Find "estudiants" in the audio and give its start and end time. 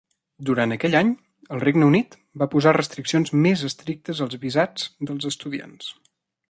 5.35-5.97